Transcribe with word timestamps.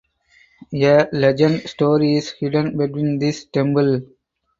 A 0.73 1.05
Legend 1.11 1.69
story 1.69 2.15
is 2.15 2.31
hidden 2.31 2.75
between 2.75 3.19
this 3.19 3.45
temple. 3.45 4.01